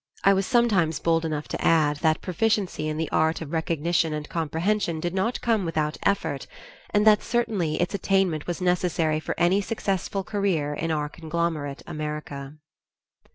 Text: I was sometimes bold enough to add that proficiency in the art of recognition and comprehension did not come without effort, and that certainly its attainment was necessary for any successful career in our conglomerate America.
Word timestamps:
I 0.23 0.33
was 0.33 0.47
sometimes 0.47 0.97
bold 0.99 1.25
enough 1.25 1.47
to 1.49 1.63
add 1.63 1.97
that 1.97 2.21
proficiency 2.21 2.87
in 2.87 2.97
the 2.97 3.07
art 3.11 3.39
of 3.39 3.51
recognition 3.51 4.13
and 4.15 4.27
comprehension 4.27 4.99
did 4.99 5.13
not 5.13 5.39
come 5.41 5.63
without 5.63 5.99
effort, 6.01 6.47
and 6.89 7.05
that 7.05 7.21
certainly 7.21 7.79
its 7.79 7.93
attainment 7.93 8.47
was 8.47 8.61
necessary 8.61 9.19
for 9.19 9.35
any 9.39 9.61
successful 9.61 10.23
career 10.23 10.73
in 10.73 10.89
our 10.89 11.07
conglomerate 11.07 11.83
America. 11.85 12.55